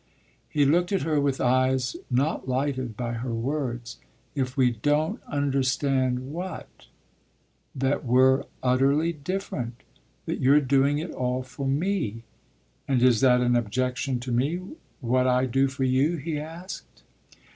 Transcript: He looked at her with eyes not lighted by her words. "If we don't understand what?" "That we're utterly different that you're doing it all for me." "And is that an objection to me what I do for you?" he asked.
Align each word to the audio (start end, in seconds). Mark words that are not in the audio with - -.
He 0.49 0.65
looked 0.65 0.91
at 0.91 1.03
her 1.03 1.21
with 1.21 1.39
eyes 1.39 1.95
not 2.09 2.49
lighted 2.49 2.97
by 2.97 3.13
her 3.13 3.35
words. 3.35 3.99
"If 4.33 4.57
we 4.57 4.71
don't 4.71 5.21
understand 5.25 6.31
what?" 6.31 6.87
"That 7.75 8.03
we're 8.03 8.45
utterly 8.63 9.13
different 9.13 9.83
that 10.25 10.39
you're 10.39 10.59
doing 10.59 10.97
it 10.97 11.11
all 11.11 11.43
for 11.43 11.67
me." 11.67 12.23
"And 12.87 12.99
is 13.03 13.21
that 13.21 13.41
an 13.41 13.55
objection 13.55 14.19
to 14.21 14.31
me 14.31 14.59
what 15.01 15.27
I 15.27 15.45
do 15.45 15.67
for 15.67 15.83
you?" 15.83 16.15
he 16.15 16.39
asked. 16.39 17.03